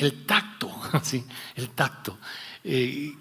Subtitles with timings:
[0.00, 0.70] El tacto,
[1.02, 1.24] ¿sí?
[1.56, 2.18] el tacto.
[2.64, 3.12] Eh,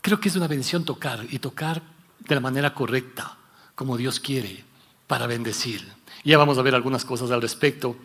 [0.00, 1.82] creo que es una bendición tocar y tocar
[2.18, 3.36] de la manera correcta,
[3.74, 4.64] como Dios quiere,
[5.06, 5.86] para bendecir.
[6.24, 7.96] Ya vamos a ver algunas cosas al respecto.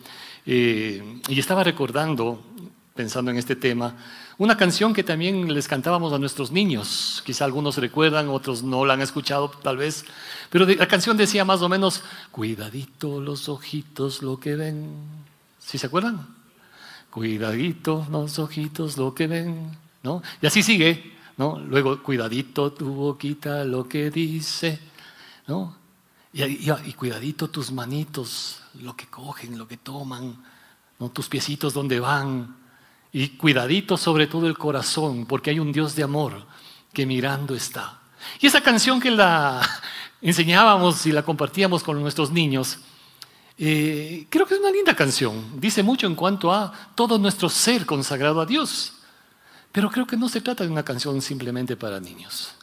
[0.46, 2.42] Eh, y estaba recordando,
[2.94, 3.96] pensando en este tema,
[4.38, 7.22] una canción que también les cantábamos a nuestros niños.
[7.24, 10.04] Quizá algunos recuerdan, otros no la han escuchado tal vez.
[10.50, 14.90] Pero la canción decía más o menos, cuidadito los ojitos lo que ven.
[15.58, 16.35] ¿Sí se acuerdan?
[17.16, 19.70] Cuidadito los ojitos lo que ven.
[20.02, 20.20] ¿No?
[20.42, 21.16] Y así sigue.
[21.38, 21.58] ¿no?
[21.58, 24.78] Luego, cuidadito tu boquita lo que dice.
[25.46, 25.74] ¿no?
[26.34, 30.36] Y, cuidadito tus manitos, lo que cogen, lo que toman,
[30.98, 31.08] ¿no?
[31.08, 32.54] tus piecitos donde van.
[33.14, 36.44] Y cuidadito sobre todo el corazón, porque hay un Dios de amor
[36.92, 37.98] que mirando está.
[38.42, 39.66] Y esa canción que la
[40.20, 42.76] enseñábamos y la compartíamos con nuestros niños,
[43.58, 45.60] eh, creo que es una linda canción.
[45.60, 48.92] Dice mucho en cuanto a todo nuestro ser consagrado a Dios.
[49.72, 52.54] Pero creo que no se trata de una canción simplemente para niños.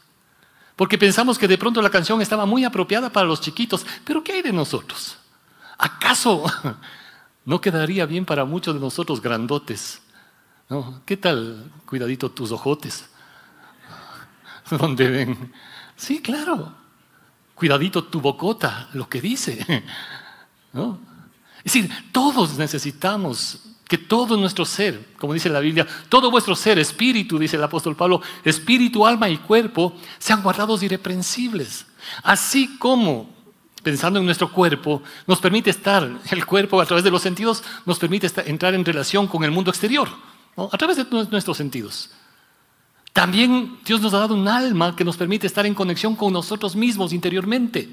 [0.76, 4.34] Porque pensamos que de pronto la canción estaba muy apropiada para los chiquitos, pero ¿qué
[4.34, 5.18] hay de nosotros?
[5.78, 6.44] ¿Acaso
[7.46, 10.02] no quedaría bien para muchos de nosotros grandotes?
[11.06, 13.08] ¿Qué tal, cuidadito, tus ojotes?
[14.72, 15.54] ¿Dónde ven?
[15.96, 16.74] Sí, claro.
[17.54, 19.84] Cuidadito tu bocota, lo que dice.
[20.74, 26.80] Es decir, todos necesitamos que todo nuestro ser, como dice la Biblia, todo vuestro ser,
[26.80, 31.86] espíritu, dice el apóstol Pablo, espíritu, alma y cuerpo, sean guardados irreprensibles.
[32.24, 33.30] Así como,
[33.84, 38.00] pensando en nuestro cuerpo, nos permite estar, el cuerpo a través de los sentidos, nos
[38.00, 40.10] permite entrar en relación con el mundo exterior,
[40.58, 42.10] a través de nuestros sentidos.
[43.12, 46.76] También Dios nos ha dado un alma que nos permite estar en conexión con nosotros
[46.76, 47.90] mismos interiormente.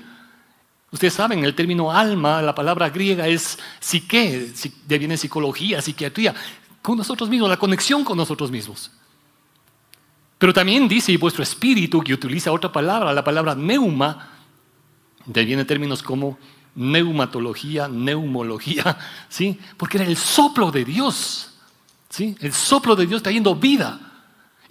[0.92, 4.52] Ustedes saben, el término alma, la palabra griega es psique,
[4.86, 6.34] viene psicología, psiquiatría,
[6.82, 8.90] con nosotros mismos, la conexión con nosotros mismos.
[10.38, 14.30] Pero también dice, vuestro espíritu, que utiliza otra palabra, la palabra neuma,
[15.26, 16.38] de ahí vienen términos como
[16.74, 18.96] neumatología, neumología,
[19.28, 19.58] ¿sí?
[19.76, 21.52] Porque era el soplo de Dios,
[22.08, 22.36] ¿sí?
[22.40, 24.09] El soplo de Dios trayendo vida.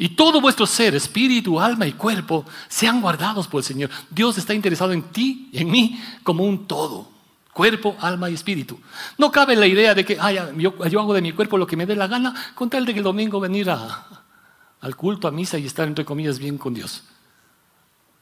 [0.02, 3.90] Y todo vuestro ser, espíritu, alma y cuerpo, sean guardados por el Señor.
[4.10, 7.10] Dios está interesado en ti y en mí como un todo.
[7.52, 8.80] Cuerpo, alma y espíritu.
[9.18, 10.18] No cabe la idea de que
[10.56, 13.00] yo, hago de mi cuerpo lo que me dé la gana con tal de que
[13.00, 17.04] el domingo venir al culto, a misa y estar entre comillas bien con Dios.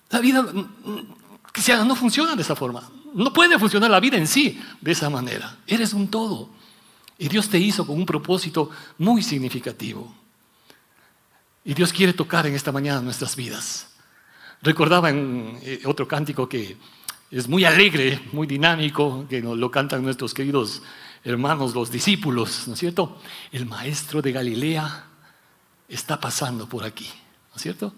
[0.09, 0.44] La vida
[1.51, 2.89] cristiana no funciona de esa forma.
[3.13, 5.59] No puede funcionar la vida en sí de esa manera.
[5.67, 6.49] Eres un todo.
[7.19, 10.11] Y Dios te hizo con un propósito muy significativo.
[11.67, 13.89] Y Dios quiere tocar en esta mañana nuestras vidas.
[14.61, 16.78] Recordaba en eh, otro cántico que
[17.29, 20.81] es muy alegre, muy dinámico, que lo cantan nuestros queridos
[21.25, 23.19] hermanos, los discípulos, ¿no es cierto?
[23.51, 25.07] El maestro de Galilea
[25.89, 27.09] está pasando por aquí,
[27.50, 27.94] ¿no es cierto?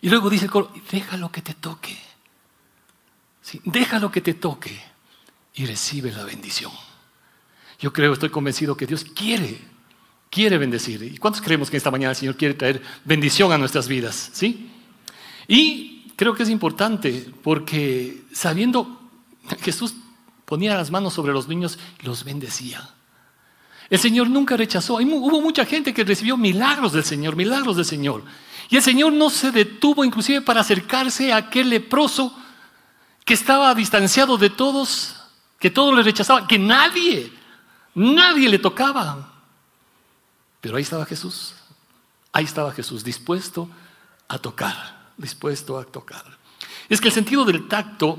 [0.00, 1.94] Y luego dice el coro, déjalo que te toque.
[3.42, 3.60] ¿Sí?
[3.66, 4.80] Déjalo que te toque
[5.52, 6.72] y recibe la bendición.
[7.80, 9.60] Yo creo, estoy convencido que Dios quiere
[10.30, 11.02] quiere bendecir.
[11.02, 14.30] ¿Y cuántos creemos que esta mañana el Señor quiere traer bendición a nuestras vidas?
[14.32, 14.70] ¿Sí?
[15.46, 19.00] Y creo que es importante porque sabiendo
[19.60, 19.94] Jesús
[20.44, 22.90] ponía las manos sobre los niños y los bendecía.
[23.90, 24.96] El Señor nunca rechazó.
[24.96, 28.22] Hubo mucha gente que recibió milagros del Señor, milagros del Señor.
[28.68, 32.36] Y el Señor no se detuvo inclusive para acercarse a aquel leproso
[33.24, 35.16] que estaba distanciado de todos,
[35.58, 37.32] que todos le rechazaban, que nadie,
[37.94, 39.37] nadie le tocaba.
[40.60, 41.54] Pero ahí estaba Jesús.
[42.32, 43.68] Ahí estaba Jesús dispuesto
[44.28, 46.24] a tocar, dispuesto a tocar.
[46.88, 48.18] Es que el sentido del tacto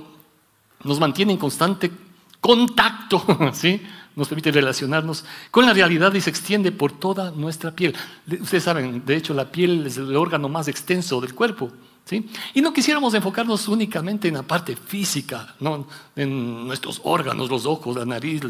[0.83, 1.91] nos mantiene en constante
[2.39, 3.23] contacto,
[3.53, 3.81] ¿sí?
[4.16, 7.95] Nos permite relacionarnos con la realidad y se extiende por toda nuestra piel.
[8.28, 11.72] Ustedes saben, de hecho, la piel es el órgano más extenso del cuerpo.
[12.05, 12.28] ¿Sí?
[12.55, 15.85] Y no quisiéramos enfocarnos únicamente en la parte física, ¿no?
[16.16, 18.41] en nuestros órganos, los ojos, la nariz,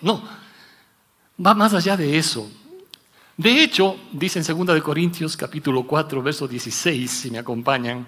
[0.00, 0.22] no.
[1.44, 2.50] Va más allá de eso.
[3.36, 8.06] De hecho, dice en 2 Corintios capítulo 4, verso 16, si me acompañan,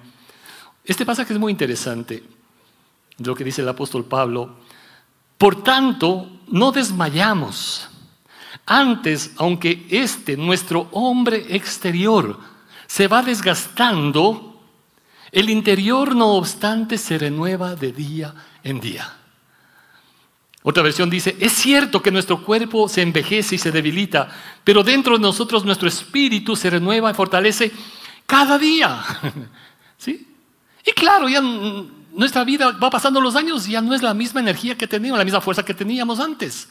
[0.82, 2.24] este pasaje es muy interesante,
[3.18, 4.56] lo que dice el apóstol Pablo.
[5.36, 7.90] Por tanto, no desmayamos.
[8.64, 12.38] Antes, aunque este, nuestro hombre exterior,
[12.86, 14.62] se va desgastando,
[15.30, 19.17] el interior, no obstante, se renueva de día en día.
[20.62, 24.28] Otra versión dice, es cierto que nuestro cuerpo se envejece y se debilita,
[24.64, 27.70] pero dentro de nosotros nuestro espíritu se renueva y fortalece
[28.26, 29.04] cada día.
[29.96, 30.26] ¿Sí?
[30.84, 34.40] Y claro, ya nuestra vida va pasando los años y ya no es la misma
[34.40, 36.68] energía que teníamos, la misma fuerza que teníamos antes.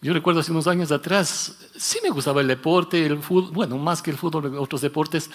[0.00, 4.02] Yo recuerdo hace unos años atrás, sí me gustaba el deporte, el fútbol, bueno, más
[4.02, 5.30] que el fútbol, otros deportes,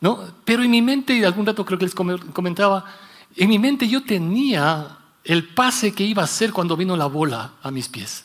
[0.00, 0.20] ¿no?
[0.44, 2.84] Pero en mi mente, y algún rato creo que les comentaba,
[3.34, 7.54] en mi mente yo tenía el pase que iba a hacer cuando vino la bola
[7.62, 8.24] a mis pies.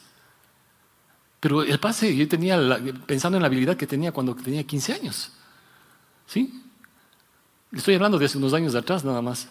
[1.40, 2.60] Pero el pase, yo tenía,
[3.08, 5.32] pensando en la habilidad que tenía cuando tenía 15 años.
[6.28, 6.62] ¿Sí?
[7.72, 9.50] Estoy hablando de hace unos años atrás nada más.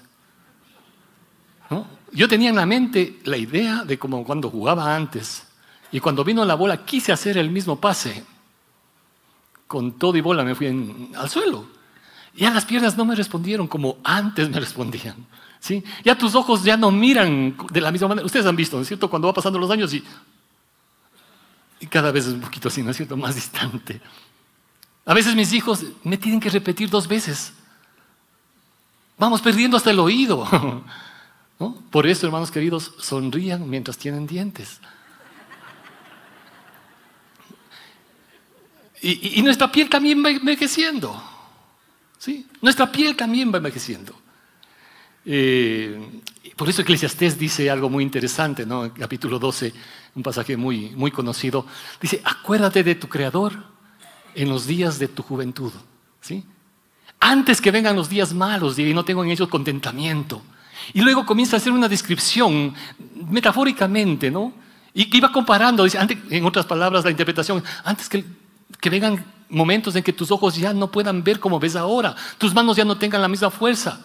[2.13, 5.45] Yo tenía en la mente la idea de como cuando jugaba antes.
[5.91, 8.25] Y cuando vino la bola quise hacer el mismo pase.
[9.67, 10.69] Con todo y bola me fui
[11.17, 11.67] al suelo.
[12.35, 15.27] Ya las piernas no me respondieron como antes me respondían.
[15.61, 15.85] ¿Sí?
[16.05, 18.27] Ya tus ojos ya no miran de la misma manera.
[18.27, 19.09] Ustedes han visto, ¿no es cierto?
[19.09, 20.03] Cuando va pasando los años y
[21.81, 24.01] y cada vez es un poquito así, ¿no es cierto?, más distante.
[25.07, 27.55] A veces mis hijos me tienen que repetir dos veces.
[29.17, 30.47] Vamos perdiendo hasta el oído.
[31.91, 34.79] Por eso, hermanos queridos, sonrían mientras tienen dientes.
[39.03, 41.23] Y, nuestra piel también va envejeciendo.
[42.19, 42.47] ¿sí?
[42.61, 44.15] Nuestra piel también va envejeciendo.
[45.25, 45.99] Eh,
[46.57, 48.93] por eso Eclesiastés dice algo muy interesante, ¿no?
[48.93, 49.73] Capítulo 12,
[50.15, 51.67] un pasaje muy, muy conocido.
[52.01, 53.53] Dice, acuérdate de tu Creador
[54.35, 55.73] en los días de tu juventud.
[56.21, 56.45] ¿sí?
[57.19, 60.43] Antes que vengan los días malos y no tengo en ellos contentamiento.
[60.93, 62.75] Y luego comienza a hacer una descripción
[63.31, 64.53] metafóricamente, ¿no?
[64.93, 68.25] Y iba comparando, dice, antes, en otras palabras, la interpretación, antes que,
[68.81, 72.55] que vengan momentos en que tus ojos ya no puedan ver como ves ahora, tus
[72.55, 74.01] manos ya no tengan la misma fuerza.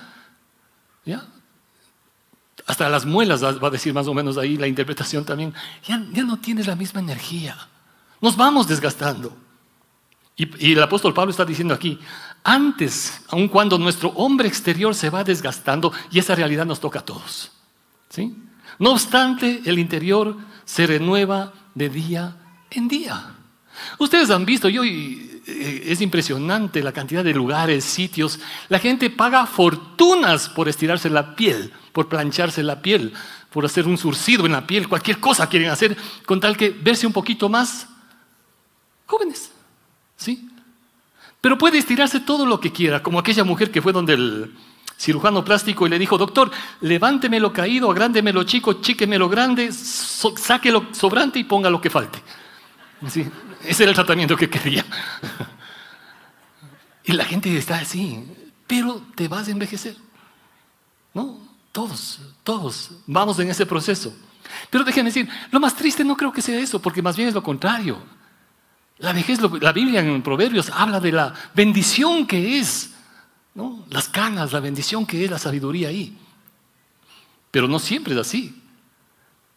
[2.68, 5.54] Hasta las muelas va a decir más o menos ahí la interpretación también,
[5.86, 7.56] ya, no tienes la misma energía.
[8.22, 9.38] Nos vamos desgastando.
[10.36, 12.00] Y, el apóstol Pablo está diciendo aquí,
[12.44, 17.06] antes, aun cuando nuestro hombre exterior se va desgastando, y esa realidad nos toca a
[17.06, 17.52] todos.
[18.10, 18.36] ¿sí?
[18.80, 20.36] No obstante, el interior
[20.66, 22.36] se renueva de día
[22.72, 23.36] en día.
[23.98, 28.39] Ustedes han visto, yo, eh, es impresionante la cantidad de lugares, sitios.
[28.69, 33.13] La gente paga fortunas por estirarse la piel por plancharse la piel,
[33.50, 35.95] por hacer un surcido en la piel, cualquier cosa quieren hacer
[36.25, 37.88] con tal que verse un poquito más
[39.06, 39.50] jóvenes.
[40.18, 40.50] ¿Sí?
[41.39, 44.54] Pero puede estirarse todo lo que quiera, como aquella mujer que fue donde el
[44.98, 46.51] cirujano plástico y le dijo, doctor,
[46.81, 51.80] levánteme lo caído, agrándeme lo chico, chíqueme lo grande, saque lo sobrante y ponga lo
[51.80, 52.21] que falte.
[53.07, 53.25] ¿Sí?
[53.67, 54.85] Ese era el tratamiento que quería.
[57.03, 58.23] Y la gente está así,
[58.65, 59.95] pero te vas a envejecer.
[61.13, 61.38] ¿No?
[61.71, 64.15] Todos, todos vamos en ese proceso.
[64.69, 67.35] Pero déjenme decir, lo más triste no creo que sea eso, porque más bien es
[67.35, 68.01] lo contrario.
[68.97, 72.91] La vejez, la Biblia en Proverbios habla de la bendición que es,
[73.53, 73.85] ¿no?
[73.89, 76.18] las canas, la bendición que es la sabiduría ahí.
[77.51, 78.61] Pero no siempre es así.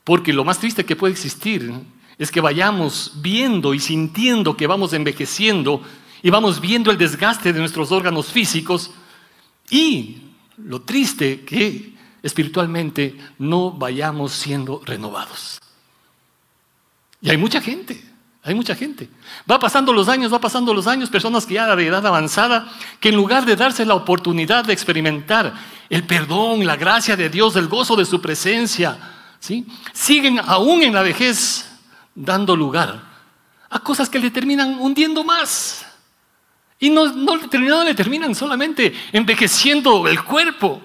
[0.04, 1.72] Porque lo más triste que puede existir
[2.18, 5.82] es que vayamos viendo y sintiendo que vamos envejeciendo
[6.22, 8.90] y vamos viendo el desgaste de nuestros órganos físicos
[9.70, 10.16] y
[10.56, 15.60] lo triste que espiritualmente no vayamos siendo renovados.
[17.20, 18.02] Y hay mucha gente,
[18.42, 19.08] hay mucha gente.
[19.48, 22.68] Va pasando los años, va pasando los años, personas que ya de edad avanzada,
[22.98, 25.54] que en lugar de darse la oportunidad de experimentar
[25.88, 28.98] el perdón, la gracia de Dios, el gozo de su presencia,
[29.38, 29.66] ¿sí?
[29.92, 31.67] siguen aún en la vejez
[32.18, 33.00] dando lugar
[33.70, 35.86] a cosas que le terminan hundiendo más.
[36.80, 40.82] Y no, no, no le terminan solamente envejeciendo el cuerpo,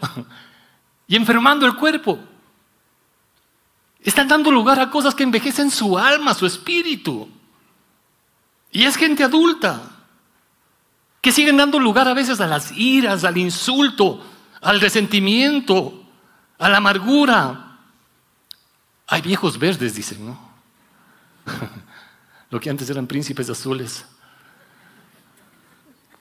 [1.07, 2.19] y enfermando el cuerpo.
[4.01, 7.29] Están dando lugar a cosas que envejecen su alma, su espíritu.
[8.71, 9.81] Y es gente adulta
[11.21, 14.23] que siguen dando lugar a veces a las iras, al insulto,
[14.61, 16.03] al resentimiento,
[16.57, 17.77] a la amargura.
[19.07, 20.52] Hay viejos verdes, dicen, ¿no?
[22.50, 24.05] Lo que antes eran príncipes azules.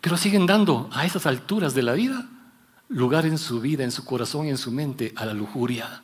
[0.00, 2.28] Pero siguen dando a esas alturas de la vida
[2.88, 6.02] lugar en su vida, en su corazón y en su mente a la lujuria.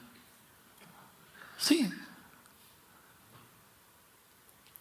[1.59, 1.91] Sí.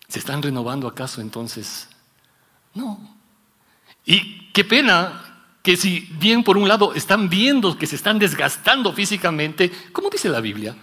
[0.07, 1.89] ¿Se están renovando acaso entonces?
[2.73, 3.17] No.
[4.05, 5.23] Y qué pena
[5.61, 10.29] que si bien por un lado están viendo que se están desgastando físicamente, como dice
[10.29, 10.75] la Biblia,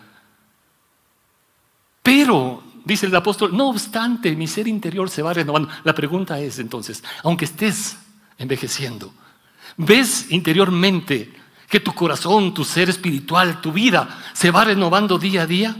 [2.02, 5.68] pero, dice el apóstol, no obstante, mi ser interior se va renovando.
[5.84, 7.96] La pregunta es entonces, aunque estés
[8.38, 9.12] envejeciendo,
[9.76, 11.32] ves interiormente
[11.68, 15.76] que tu corazón, tu ser espiritual, tu vida se va renovando día a día?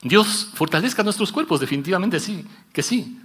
[0.00, 3.18] Dios fortalezca nuestros cuerpos, definitivamente sí, que sí.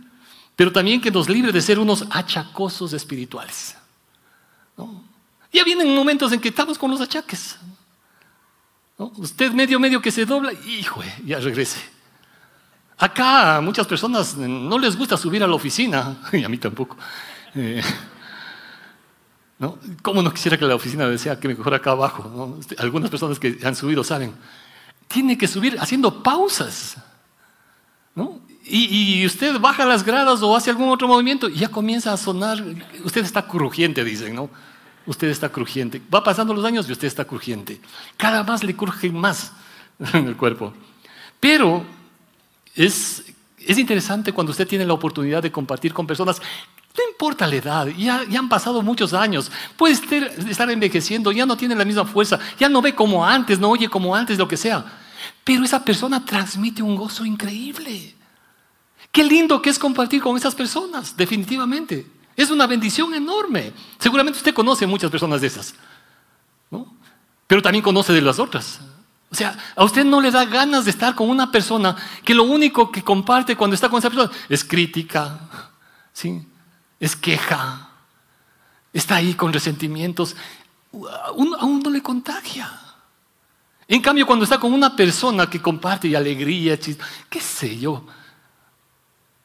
[0.56, 3.78] Pero también que nos libre de ser unos achacosos espirituales.
[5.52, 7.58] Ya vienen momentos en que estamos con los achaques.
[8.98, 11.80] Usted medio, medio que se dobla, hijo, ya regrese.
[13.00, 16.98] Acá muchas personas no les gusta subir a la oficina, y a mí tampoco.
[17.56, 17.82] Eh,
[19.58, 19.80] ¿no?
[20.02, 22.60] ¿Cómo no quisiera que la oficina decía que mejor acá abajo?
[22.78, 24.34] Algunas personas que han subido saben.
[25.08, 26.98] Tiene que subir haciendo pausas.
[28.16, 28.42] ¿no?
[28.66, 32.18] Y, y, usted baja las gradas o hace algún otro movimiento y ya comienza a
[32.18, 32.62] sonar.
[33.04, 34.50] Usted está crujiente, dicen, ¿no?
[35.06, 36.02] Usted está crujiente.
[36.14, 37.80] Va pasando los años y usted está crujiente.
[38.18, 39.54] Cada más le cruje más
[40.14, 40.74] en el cuerpo.
[41.40, 41.86] Pero
[42.76, 43.24] es,
[43.60, 46.42] es interesante cuando usted tiene la oportunidad de compartir con personas
[46.98, 51.56] no importa la edad, ya, ya, han pasado muchos años, puede estar envejeciendo, ya no
[51.56, 54.58] tiene la misma fuerza, ya no ve como antes, no oye como antes, lo que
[54.58, 54.84] sea.
[55.44, 58.16] Pero esa persona transmite un gozo increíble.
[59.12, 62.06] Qué lindo que es compartir con esas personas, definitivamente.
[62.36, 63.72] Es una bendición enorme.
[63.98, 65.76] Seguramente usted conoce muchas personas de esas,
[66.72, 66.92] ¿no?
[67.48, 68.80] pero también conoce de las otras.
[69.32, 72.44] O sea, a usted no le da ganas de estar con una persona que lo
[72.44, 75.40] único que comparte cuando está con esa persona es crítica,
[76.12, 76.48] ¿sí?
[77.00, 77.90] es queja,
[78.92, 80.36] está ahí con resentimientos.
[81.24, 82.72] A uno, le contagia.
[83.88, 86.78] En cambio, cuando está con una persona que comparte alegría,
[87.30, 88.06] qué sé yo,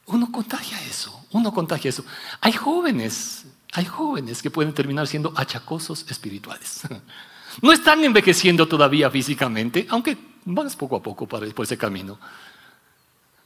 [0.06, 2.04] uno contagia eso, uno contagia eso.
[2.40, 6.80] Hay jóvenes, hay jóvenes que pueden terminar siendo achacosos espirituales.
[7.62, 12.18] No están envejeciendo todavía físicamente, aunque van poco a poco por ese camino.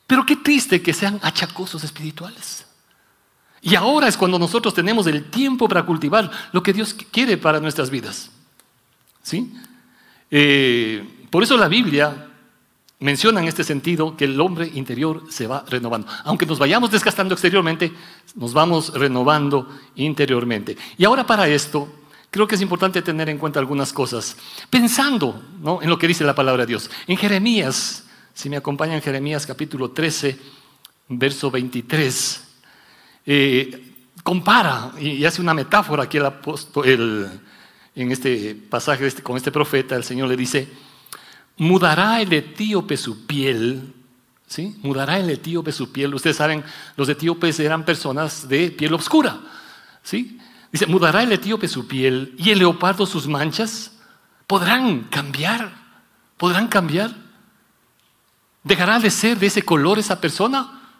[0.06, 2.66] Pero qué triste que sean achacosos espirituales.
[3.60, 7.60] Y ahora es cuando nosotros tenemos el tiempo para cultivar lo que Dios quiere para
[7.60, 8.30] nuestras vidas.
[9.22, 9.52] ¿Sí?
[10.30, 12.28] Eh, por eso la Biblia
[13.00, 16.08] menciona en este sentido que el hombre interior se va renovando.
[16.24, 17.92] Aunque nos vayamos desgastando exteriormente,
[18.34, 20.76] nos vamos renovando interiormente.
[20.96, 21.88] Y ahora para esto,
[22.30, 24.36] creo que es importante tener en cuenta algunas cosas,
[24.70, 25.42] pensando
[25.82, 26.90] en lo que dice la palabra de Dios.
[27.06, 28.04] En Jeremías,
[28.34, 30.38] si me acompañan Jeremías capítulo 13,
[31.08, 32.44] verso 23,
[33.26, 37.30] eh, compara y, hace una metáfora aquí el apóstol,
[37.94, 40.68] en este pasaje este, con este profeta, el Señor le dice,
[41.56, 43.92] mudará el etíope su piel,
[44.46, 44.76] ¿sí?
[44.82, 46.14] Mudará el etíope su piel.
[46.14, 46.62] Ustedes saben,
[46.96, 49.40] los etíopes eran personas de piel oscura,
[50.02, 50.38] ¿sí?
[50.72, 53.92] Dice, mudará el etíope su piel y el leopardo sus manchas.
[54.46, 55.72] ¿Podrán cambiar?
[56.36, 57.14] ¿Podrán cambiar?
[58.62, 60.92] ¿Dejará de ser de ese color esa persona?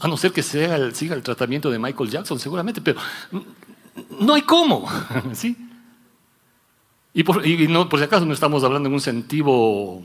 [0.00, 3.00] A no ser que siga el tratamiento de Michael Jackson, seguramente, pero
[4.20, 4.88] no hay cómo.
[5.32, 5.56] ¿sí?
[7.12, 10.02] Y, por, no, por si acaso no estamos hablando en un sentido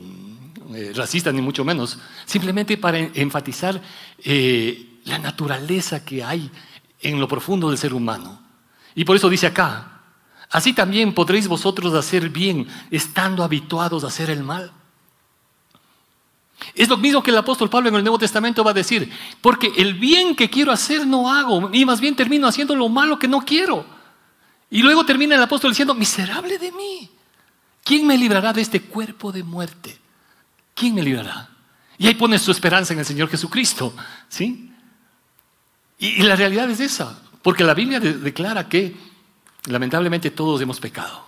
[0.74, 3.80] eh, racista, ni mucho menos, simplemente para enfatizar
[4.22, 6.50] eh, la naturaleza que hay
[7.00, 8.49] en lo profundo del ser humano.
[8.94, 10.00] Y por eso dice acá,
[10.50, 14.72] así también podréis vosotros hacer bien estando habituados a hacer el mal.
[16.74, 19.72] Es lo mismo que el apóstol Pablo en el Nuevo Testamento va a decir, porque
[19.76, 23.28] el bien que quiero hacer no hago, y más bien termino haciendo lo malo que
[23.28, 23.84] no quiero.
[24.70, 27.10] Y luego termina el apóstol diciendo, miserable de mí,
[27.82, 29.98] ¿quién me librará de este cuerpo de muerte?
[30.74, 31.48] ¿Quién me librará?
[31.98, 33.94] Y ahí pone su esperanza en el Señor Jesucristo,
[34.28, 34.72] ¿sí?
[35.98, 38.96] Y, la realidad es esa, porque la Biblia declara que
[39.66, 41.26] lamentablemente todos hemos pecado.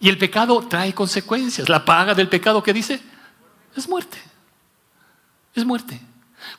[0.00, 1.68] Y el pecado trae consecuencias.
[1.68, 3.00] La paga del pecado que dice
[3.74, 4.18] es muerte.
[5.54, 6.00] Es muerte.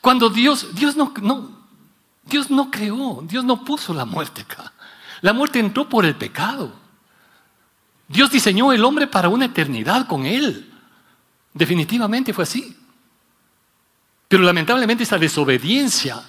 [0.01, 1.51] Cuando Dios, Dios no, no,
[2.23, 4.73] Dios no creó, Dios no puso la muerte acá.
[5.21, 6.73] La muerte entró por el pecado.
[8.07, 10.73] Dios diseñó el hombre para una eternidad con él.
[11.53, 12.77] Definitivamente fue así.
[14.27, 16.21] Pero lamentablemente esa desobediencia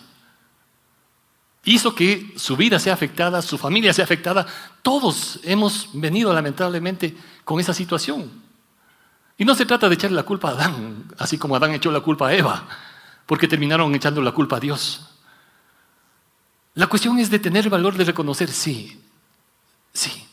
[1.64, 4.46] hizo que su vida sea afectada, su familia sea afectada.
[4.82, 8.30] Todos hemos venido lamentablemente con esa situación.
[9.36, 12.00] Y no se trata de echarle la culpa a Adán, así como Adán echó la
[12.00, 12.66] culpa a Eva,
[13.26, 15.08] porque terminaron echando la culpa a Dios.
[16.74, 19.00] La cuestión es de tener el valor de reconocer, sí,
[19.92, 20.24] sí.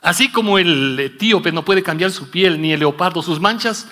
[0.00, 3.86] Así como el etíope no puede cambiar su piel, ni el leopardo sus manchas,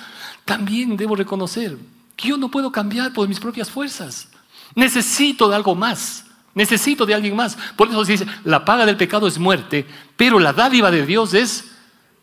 [0.44, 1.76] también debo reconocer
[2.16, 4.28] que yo no puedo cambiar por mis propias fuerzas.
[4.74, 6.26] Necesito de algo más.
[6.54, 7.56] Necesito de alguien más.
[7.76, 11.70] Por eso dice, la paga del pecado es muerte, pero la dádiva de Dios es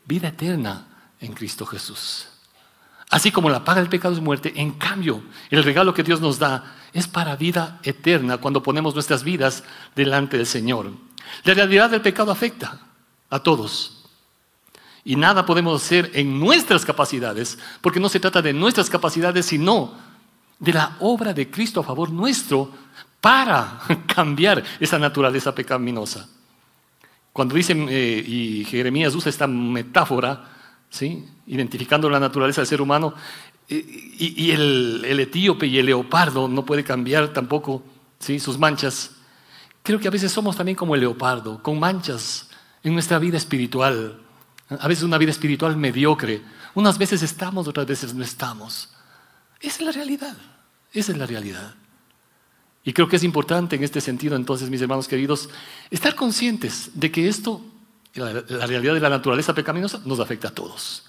[0.05, 0.87] vida eterna
[1.19, 2.27] en Cristo Jesús.
[3.09, 6.39] Así como la paga del pecado es muerte, en cambio, el regalo que Dios nos
[6.39, 9.63] da es para vida eterna cuando ponemos nuestras vidas
[9.95, 10.91] delante del Señor.
[11.43, 12.79] La realidad del pecado afecta
[13.29, 14.03] a todos.
[15.05, 19.93] Y nada podemos hacer en nuestras capacidades, porque no se trata de nuestras capacidades, sino
[20.59, 22.71] de la obra de Cristo a favor nuestro
[23.21, 26.27] para cambiar esa naturaleza pecaminosa.
[27.33, 30.43] Cuando dicen, eh, y Jeremías usa esta metáfora,
[30.89, 31.23] ¿sí?
[31.45, 33.13] identificando la naturaleza del ser humano,
[33.69, 37.83] y, el, etíope y el leopardo no puede cambiar tampoco
[38.17, 38.39] ¿sí?
[38.39, 39.11] sus manchas.
[39.83, 42.49] Creo que a veces somos también como el leopardo, con manchas
[42.83, 44.19] en nuestra vida espiritual.
[44.69, 46.41] A veces una vida espiritual mediocre.
[46.75, 48.89] Unas veces estamos, otras veces no estamos.
[49.59, 50.37] Esa es la realidad.
[50.93, 51.75] Esa es la realidad.
[52.87, 55.49] Y creo que es importante en este sentido, entonces, mis hermanos queridos,
[55.91, 57.61] estar conscientes de que esto,
[58.13, 61.03] la, la realidad de la naturaleza pecaminosa, nos afecta a todos.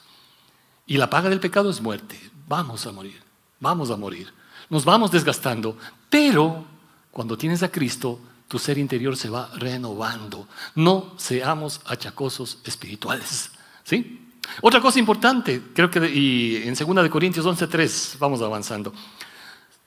[0.89, 2.19] Y la paga del pecado es muerte.
[2.49, 3.23] Vamos a morir,
[3.61, 4.35] vamos a morir.
[4.69, 5.79] Nos vamos desgastando,
[6.11, 6.65] pero
[7.13, 8.19] cuando tienes a Cristo,
[8.49, 10.49] tu ser interior se va renovando.
[10.75, 13.53] No seamos achacosos espirituales.
[13.85, 14.33] ¿Sí?
[14.63, 18.93] Otra cosa importante, creo que y en 2 de Corintios 11:3, vamos avanzando.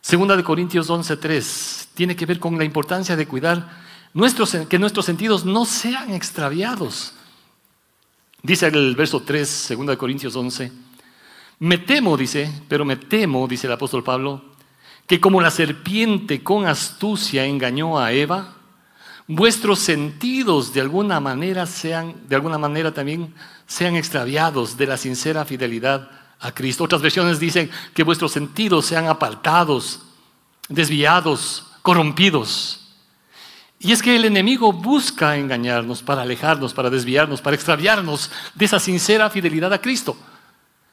[0.02, 3.70] Segunda de Corintios 11:3 tiene que ver con la importancia de cuidar
[4.14, 7.14] nuestros, que nuestros sentidos no sean extraviados.
[8.42, 10.72] Dice el verso 3, segunda de Corintios 11,
[11.60, 14.44] me temo, dice, pero me temo, dice el apóstol Pablo,
[15.06, 18.56] que como la serpiente con astucia engañó a Eva,
[19.28, 23.36] vuestros sentidos de alguna manera sean, de alguna manera también
[23.68, 26.10] sean extraviados de la sincera fidelidad
[26.42, 26.84] a Cristo.
[26.84, 30.02] Otras versiones dicen que vuestros sentidos sean apartados,
[30.68, 32.80] desviados, corrompidos.
[33.80, 38.80] Y es que el enemigo busca engañarnos para alejarnos, para desviarnos, para extraviarnos de esa
[38.80, 40.16] sincera fidelidad a Cristo.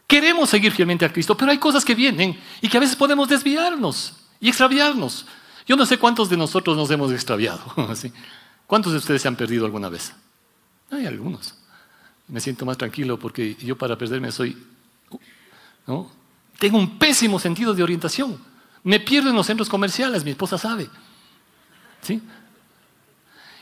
[0.06, 3.28] Queremos seguir fielmente a Cristo, pero hay cosas que vienen y que a veces podemos
[3.28, 5.26] desviarnos y extraviarnos.
[5.66, 7.60] Yo no sé cuántos de nosotros nos hemos extraviado.
[8.66, 10.14] ¿Cuántos de ustedes se han perdido alguna vez?
[10.90, 11.54] Hay algunos.
[12.26, 14.56] Me siento más tranquilo porque yo para perderme soy
[16.58, 18.38] tengo un pésimo sentido de orientación.
[18.84, 20.88] Me pierdo en los centros comerciales, mi esposa sabe.
[22.02, 22.22] ¿Sí?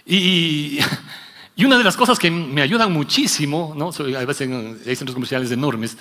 [0.05, 0.79] Y,
[1.65, 3.91] una de las cosas que me ayudan muchísimo, ¿no?
[4.17, 4.49] hay veces
[4.87, 5.97] hay centros comerciales enormes,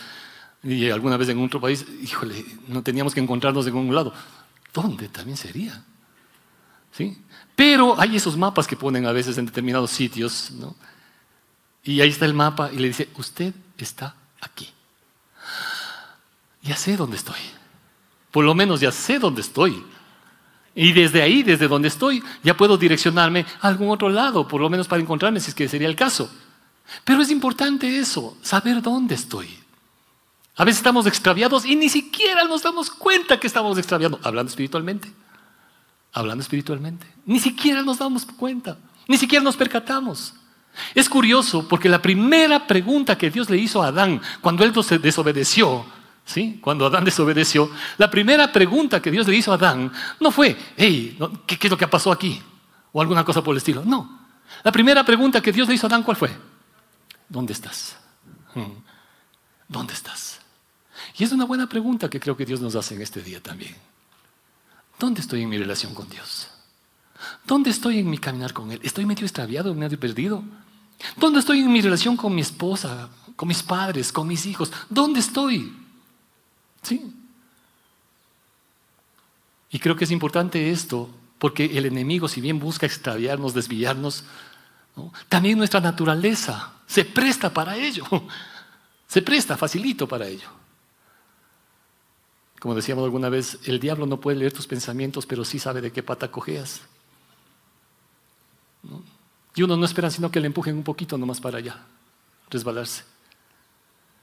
[0.63, 4.13] y alguna vez en otro país, híjole, no teníamos que encontrarnos en un lado.
[4.73, 5.84] ¿Dónde también sería?
[6.91, 7.17] ¿Sí?
[7.56, 10.76] Pero hay esos mapas que ponen a veces en determinados sitios, ¿no?
[11.84, 14.75] Y ahí está el mapa y le dice, usted está aquí
[16.65, 17.39] ya sé dónde estoy.
[18.32, 19.82] Por lo menos ya sé dónde estoy.
[20.73, 24.69] Y desde ahí, desde donde estoy, ya puedo direccionarme a algún otro lado, por lo
[24.69, 26.30] menos para encontrarme, si es que sería el caso.
[27.06, 29.47] Pero es importante eso, saber dónde estoy.
[30.58, 35.12] A veces estamos extraviados y ni siquiera nos damos cuenta que estamos extraviando, hablando espiritualmente.
[36.12, 37.08] Hablando espiritualmente.
[37.25, 40.34] Ni siquiera nos damos cuenta, ni siquiera nos percatamos.
[40.93, 45.86] Es curioso porque la primera pregunta que Dios le hizo a Adán cuando él desobedeció
[46.60, 51.18] Cuando Adán desobedeció, la primera pregunta que Dios le hizo a Adán no fue, hey,
[51.46, 52.42] ¿qué, es lo que pasó aquí?
[52.92, 53.84] O alguna cosa por el estilo.
[53.86, 54.28] No.
[54.64, 56.36] La primera pregunta que Dios le hizo a Adán, ¿cuál fue?
[57.30, 57.98] ¿Dónde estás?
[58.56, 58.82] Hmm.
[59.68, 60.40] ¿Dónde estás?
[61.18, 63.76] Y es una buena pregunta que creo que Dios nos hace en este día también.
[64.98, 66.50] ¿Dónde estoy en mi relación con Dios?
[67.46, 68.80] ¿Dónde estoy en mi caminar con Él?
[68.84, 70.44] ¿Estoy medio extraviado, medio perdido?
[71.18, 74.72] ¿Dónde estoy en mi relación con mi esposa, con mis padres, con mis hijos?
[74.90, 75.85] ¿Dónde estoy?
[76.86, 77.02] Sí.
[79.71, 84.24] Y creo que es importante esto, porque el enemigo, si bien busca extraviarnos, desviarnos,
[85.28, 88.06] también nuestra naturaleza se presta para ello.
[89.08, 90.50] Se presta, facilito para ello.
[92.60, 95.91] Como decíamos alguna vez, el diablo no puede leer tus pensamientos, pero sí sabe de
[95.91, 96.82] qué pata cojeas.
[99.54, 101.86] Y uno no espera sino que le empujen un poquito nomás para allá,
[102.50, 103.04] resbalarse.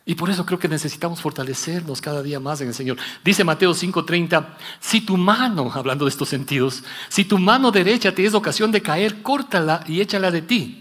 [0.05, 2.97] Y por eso creo que necesitamos fortalecernos cada día más en el Señor.
[3.25, 8.25] Dice Mateo 5:30, si tu mano, hablando de estos sentidos, si tu mano derecha te
[8.25, 10.79] es ocasión de caer, córtala y échala de ti.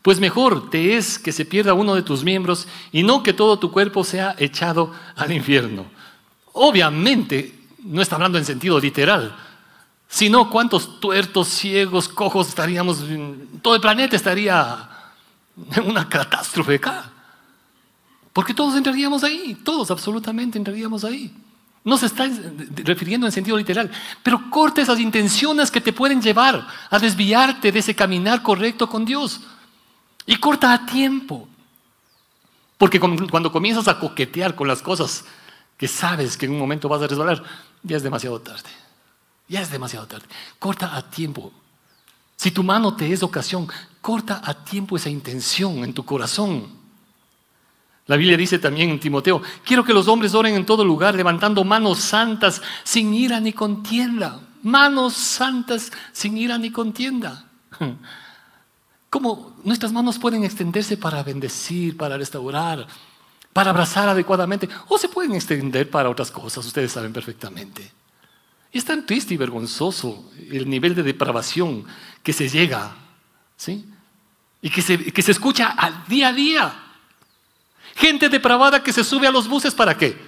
[0.00, 3.58] Pues mejor te es que se pierda uno de tus miembros y no que todo
[3.58, 5.86] tu cuerpo sea echado al infierno.
[6.52, 9.34] Obviamente, no está hablando en sentido literal,
[10.08, 13.02] sino cuántos tuertos, ciegos, cojos estaríamos,
[13.60, 14.88] todo el planeta estaría
[15.74, 17.13] en una catástrofe acá.
[18.34, 21.32] Porque todos entraríamos ahí, todos absolutamente entraríamos ahí.
[21.84, 22.28] No se está
[22.82, 23.90] refiriendo en sentido literal,
[24.22, 29.04] pero corta esas intenciones que te pueden llevar a desviarte de ese caminar correcto con
[29.04, 29.40] Dios.
[30.26, 31.46] Y corta a tiempo.
[32.76, 35.24] Porque cuando comienzas a coquetear con las cosas
[35.76, 37.40] que sabes que en un momento vas a resbalar,
[37.84, 38.70] ya es demasiado tarde.
[39.46, 40.26] Ya es demasiado tarde.
[40.58, 41.52] Corta a tiempo.
[42.34, 43.68] Si tu mano te es ocasión,
[44.00, 46.82] corta a tiempo esa intención en tu corazón.
[48.06, 51.64] La Biblia dice también en Timoteo, quiero que los hombres oren en todo lugar, levantando
[51.64, 54.40] manos santas, sin ira ni contienda.
[54.62, 57.46] Manos santas, sin ira ni contienda.
[59.10, 62.86] ¿Cómo nuestras manos pueden extenderse para bendecir, para restaurar,
[63.54, 67.90] para abrazar adecuadamente, o se pueden extender para otras cosas, ustedes saben perfectamente.
[68.72, 71.84] Y es tan triste y vergonzoso el nivel de depravación
[72.24, 72.96] que se llega,
[73.56, 73.86] ¿sí?
[74.60, 76.83] Y que se, que se escucha al día a día.
[77.94, 80.20] Gente depravada que se sube a los buses para qué?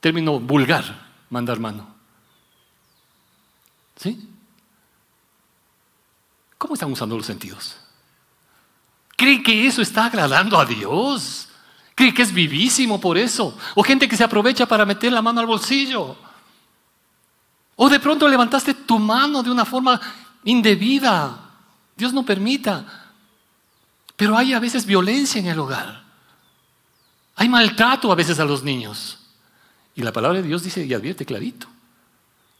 [0.00, 1.94] Término vulgar, mandar mano.
[3.96, 4.28] ¿Sí?
[6.56, 7.76] ¿Cómo están usando los sentidos?
[9.16, 11.48] ¿Creen que eso está agradando a Dios?
[11.94, 13.56] ¿Creen que es vivísimo por eso?
[13.74, 16.16] ¿O gente que se aprovecha para meter la mano al bolsillo?
[17.76, 20.00] ¿O de pronto levantaste tu mano de una forma
[20.44, 21.50] indebida?
[21.94, 23.12] Dios no permita.
[24.16, 26.09] Pero hay a veces violencia en el hogar.
[27.40, 29.18] Hay maltrato a veces a los niños.
[29.94, 31.68] Y la palabra de Dios dice y advierte clarito.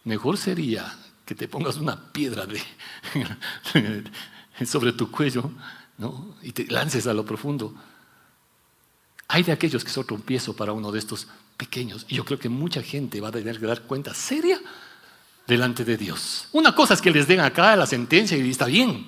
[0.04, 0.90] Mejor sería
[1.26, 2.46] que te pongas una piedra
[4.64, 5.50] sobre tu cuello
[5.98, 6.34] ¿no?
[6.40, 7.74] y te lances a lo profundo.
[9.28, 12.06] Hay de aquellos que son trompiezo para uno de estos pequeños.
[12.08, 14.58] Y yo creo que mucha gente va a tener que dar cuenta seria
[15.46, 16.48] delante de Dios.
[16.52, 19.06] Una cosa es que les den acá la sentencia y está bien.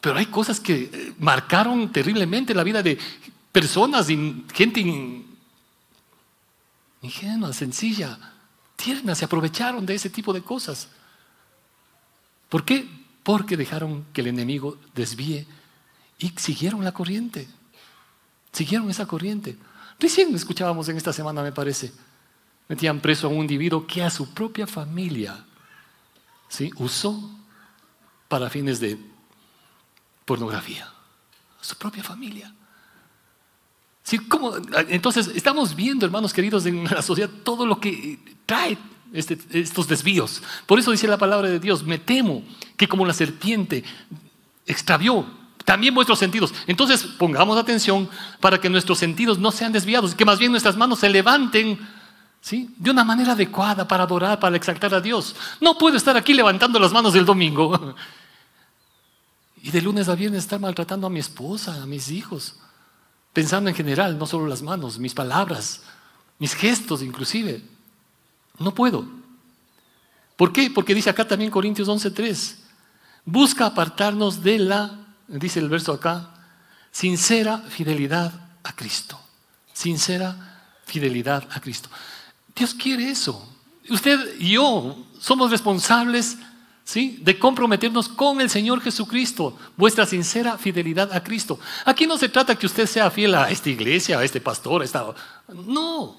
[0.00, 2.98] Pero hay cosas que eh, marcaron terriblemente la vida de
[3.52, 4.08] personas,
[4.52, 4.80] gente
[7.02, 8.18] ingenua, sencilla,
[8.76, 10.88] tierna, se aprovecharon de ese tipo de cosas.
[12.48, 12.88] ¿Por qué?
[13.22, 15.46] Porque dejaron que el enemigo desvíe
[16.18, 17.48] y siguieron la corriente.
[18.52, 19.56] Siguieron esa corriente.
[19.98, 21.92] Recién escuchábamos en esta semana, me parece,
[22.68, 25.44] metían preso a un individuo que a su propia familia
[26.48, 26.70] ¿sí?
[26.76, 27.30] usó
[28.28, 28.98] para fines de
[30.24, 30.86] pornografía.
[31.60, 32.54] A su propia familia.
[34.88, 38.76] Entonces, estamos viendo, hermanos queridos, en la sociedad todo lo que trae
[39.12, 40.42] este, estos desvíos.
[40.66, 42.42] Por eso dice la palabra de Dios, me temo
[42.76, 43.84] que como la serpiente
[44.66, 45.26] extravió
[45.64, 46.52] también vuestros sentidos.
[46.66, 48.08] Entonces, pongamos atención
[48.40, 51.78] para que nuestros sentidos no sean desviados, que más bien nuestras manos se levanten
[52.50, 55.36] de una manera adecuada para adorar, para exaltar a Dios.
[55.60, 57.94] No puedo estar aquí levantando las manos del domingo
[59.62, 62.56] y de lunes a viernes estar maltratando a mi esposa, a mis hijos.
[63.32, 65.82] Pensando en general, no solo las manos, mis palabras,
[66.38, 67.62] mis gestos inclusive.
[68.58, 69.04] No puedo.
[70.36, 70.70] ¿Por qué?
[70.70, 72.56] Porque dice acá también Corintios 11:3,
[73.24, 76.34] busca apartarnos de la, dice el verso acá,
[76.90, 79.20] sincera fidelidad a Cristo.
[79.72, 81.88] Sincera fidelidad a Cristo.
[82.54, 83.46] Dios quiere eso.
[83.88, 86.36] Usted y yo somos responsables
[86.94, 91.58] de comprometernos con el Señor Jesucristo, vuestra sincera fidelidad a Cristo.
[91.84, 94.84] Aquí no se trata que usted sea fiel a esta iglesia, a este pastor, a
[94.84, 95.06] esta...
[95.48, 96.16] No,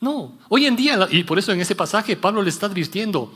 [0.00, 0.38] no.
[0.48, 3.32] Hoy en día, y por eso en ese pasaje Pablo le está advirtiendo,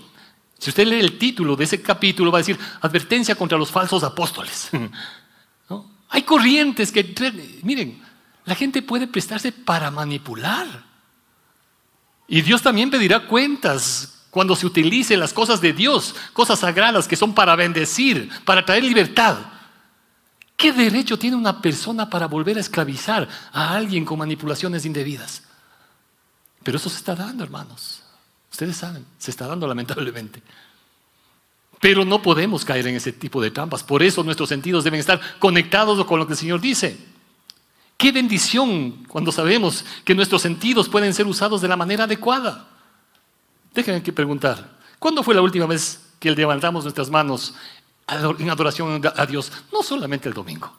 [0.58, 4.02] si usted lee el título de ese capítulo, va a decir, advertencia contra los falsos
[4.02, 4.70] apóstoles.
[6.12, 8.02] Hay corrientes que, miren,
[8.44, 10.84] la gente puede prestarse para manipular.
[12.26, 17.16] Y Dios también pedirá cuentas cuando se utilicen las cosas de Dios, cosas sagradas que
[17.16, 19.38] son para bendecir, para traer libertad.
[20.56, 25.42] ¿Qué derecho tiene una persona para volver a esclavizar a alguien con manipulaciones indebidas?
[26.62, 28.02] Pero eso se está dando, hermanos.
[28.52, 30.42] Ustedes saben, se está dando lamentablemente.
[31.80, 33.82] Pero no podemos caer en ese tipo de trampas.
[33.82, 36.98] Por eso nuestros sentidos deben estar conectados con lo que el Señor dice.
[37.96, 42.69] Qué bendición cuando sabemos que nuestros sentidos pueden ser usados de la manera adecuada.
[43.74, 47.54] Déjenme que preguntar, ¿cuándo fue la última vez que levantamos nuestras manos
[48.08, 49.52] en adoración a Dios?
[49.72, 50.72] No solamente el domingo.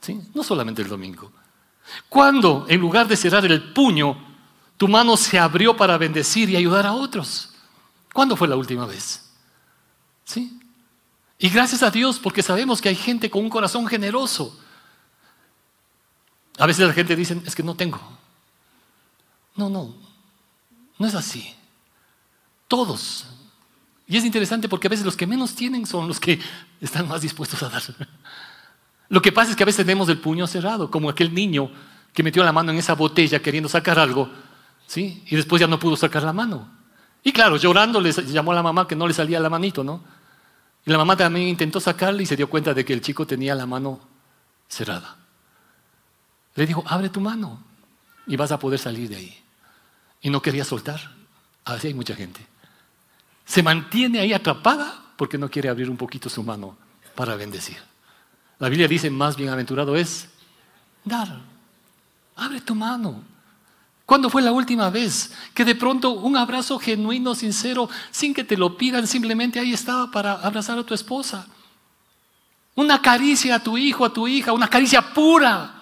[0.00, 0.20] ¿Sí?
[0.34, 1.30] No solamente el domingo.
[2.08, 4.16] ¿Cuándo, en lugar de cerrar el puño,
[4.76, 7.54] tu mano se abrió para bendecir y ayudar a otros?
[8.12, 9.22] ¿Cuándo fue la última vez?
[10.24, 10.58] ¿Sí?
[11.38, 14.58] Y gracias a Dios porque sabemos que hay gente con un corazón generoso.
[16.58, 18.00] A veces la gente dice, es que no tengo.
[19.54, 19.94] No, no,
[20.98, 21.54] no es así.
[22.68, 23.26] Todos.
[24.08, 26.38] Y es interesante porque a veces los que menos tienen son los que
[26.80, 27.82] están más dispuestos a dar.
[29.08, 31.70] Lo que pasa es que a veces tenemos el puño cerrado, como aquel niño
[32.12, 34.30] que metió la mano en esa botella queriendo sacar algo,
[34.86, 35.22] ¿sí?
[35.26, 36.68] Y después ya no pudo sacar la mano.
[37.22, 40.02] Y claro, llorando le llamó a la mamá que no le salía la manito, ¿no?
[40.84, 43.54] Y la mamá también intentó sacarle y se dio cuenta de que el chico tenía
[43.54, 44.00] la mano
[44.68, 45.16] cerrada.
[46.54, 47.60] Le dijo, abre tu mano
[48.26, 49.38] y vas a poder salir de ahí.
[50.22, 51.12] Y no quería soltar.
[51.64, 52.46] Así hay mucha gente
[53.46, 56.76] se mantiene ahí atrapada porque no quiere abrir un poquito su mano
[57.14, 57.78] para bendecir.
[58.58, 60.28] La Biblia dice, más bienaventurado es
[61.04, 61.40] dar.
[62.36, 63.22] Abre tu mano.
[64.04, 68.56] ¿Cuándo fue la última vez que de pronto un abrazo genuino, sincero, sin que te
[68.56, 71.46] lo pidan, simplemente ahí estaba para abrazar a tu esposa?
[72.74, 75.76] Una caricia a tu hijo, a tu hija, una caricia pura,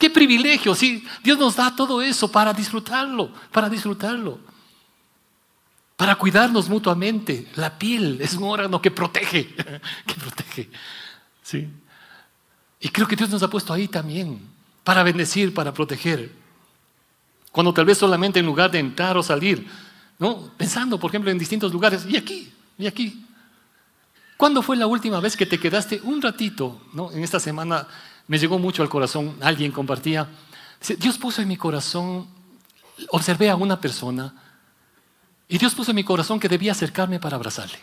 [0.00, 1.04] Qué privilegio, sí.
[1.22, 4.38] Dios nos da todo eso para disfrutarlo, para disfrutarlo.
[6.00, 7.46] Para cuidarnos mutuamente.
[7.56, 9.48] La piel es un órgano que protege,
[10.06, 10.70] que protege.
[11.42, 11.68] Sí.
[12.80, 14.40] Y creo que Dios nos ha puesto ahí también,
[14.82, 16.32] para bendecir, para proteger.
[17.52, 19.68] Cuando tal vez solamente en lugar de entrar o salir,
[20.18, 20.50] ¿no?
[20.56, 23.26] Pensando, por ejemplo, en distintos lugares, y aquí, y aquí.
[24.38, 27.12] ¿Cuándo fue la última vez que te quedaste un ratito, ¿no?
[27.12, 27.86] En esta semana
[28.26, 30.26] me llegó mucho al corazón, alguien compartía,
[30.96, 32.26] Dios puso en mi corazón,
[33.10, 34.32] observé a una persona
[35.50, 37.78] y Dios puso en mi corazón que debía acercarme para abrazarle.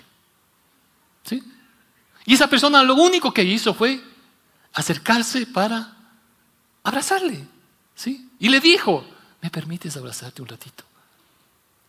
[1.24, 1.44] ¿Sí?
[2.26, 4.02] Y esa persona lo único que hizo fue
[4.74, 5.94] acercarse para
[6.82, 7.46] abrazarle.
[7.94, 8.30] ¿Sí?
[8.40, 9.06] Y le dijo,
[9.42, 10.86] ¿me permites abrazarte un ratito?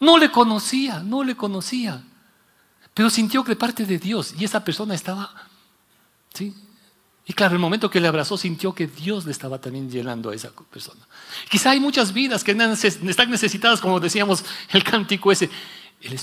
[0.01, 2.03] No le conocía, no le conocía,
[2.93, 5.33] pero sintió que parte de Dios y esa persona estaba,
[6.35, 6.55] ¿sí?
[7.29, 10.35] Y claro, el momento que le abrazó sintió que Dios le estaba también llenando a
[10.35, 11.07] esa persona.
[11.51, 15.51] Quizá hay muchas vidas que están necesitadas, como decíamos el cántico ese.
[16.01, 16.19] El,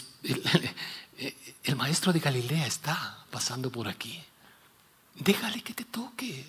[1.64, 4.20] el, maestro de Galilea está pasando por aquí.
[5.14, 6.44] Déjale que te toque.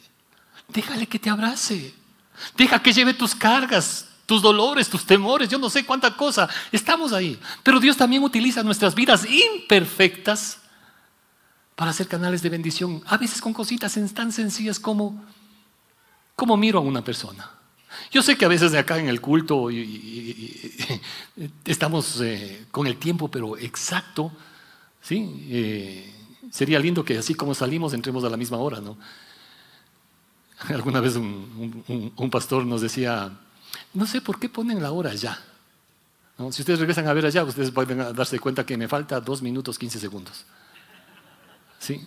[0.68, 1.94] Déjale que te abrace.
[2.56, 6.48] Deja que lleve tus cargas, tus dolores, tus temores, yo no sé cuánta cosa.
[6.72, 7.38] Estamos ahí.
[7.62, 10.60] Pero Dios también utiliza nuestras vidas imperfectas
[11.76, 15.22] para hacer canales de bendición, a veces con cositas tan sencillas como,
[16.34, 17.50] como miro a una persona.
[18.10, 19.68] Yo sé que a veces de acá en el culto
[21.64, 24.32] estamos eh, con el tiempo, pero exacto,
[25.02, 25.46] ¿sí?
[25.50, 26.12] Eh,
[26.50, 28.96] sería lindo que así como salimos entremos a la misma hora, ¿no?
[30.68, 33.30] Alguna vez un, pastor nos decía,
[33.92, 35.12] no sé por qué ponen la hora.
[36.38, 36.52] ¿No?
[36.52, 39.78] Si ustedes regresan a ver allá, ustedes pueden darse cuenta que me falta dos minutos
[39.78, 40.46] 15 segundos.
[41.78, 42.06] ¿Sí?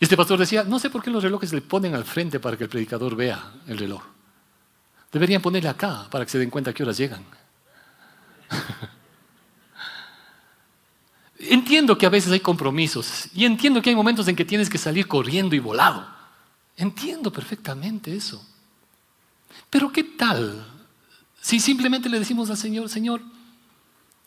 [0.00, 2.64] Este pastor decía, no sé por qué los relojes le ponen al frente para que
[2.64, 4.02] el predicador vea el reloj.
[5.12, 7.24] Deberían ponerle acá para que se den cuenta a qué horas llegan.
[11.38, 14.78] entiendo que a veces hay compromisos y entiendo que hay momentos en que tienes que
[14.78, 16.06] salir corriendo y volado.
[16.76, 18.44] Entiendo perfectamente eso.
[19.70, 20.66] Pero ¿qué tal
[21.40, 23.20] si simplemente le decimos al Señor, Señor,